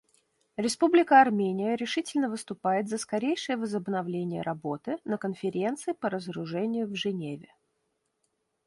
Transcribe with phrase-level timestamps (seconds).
[0.57, 7.53] Республика Армения решительно выступает за скорейшее возобновление работы на Конференции по разоружению в Женеве.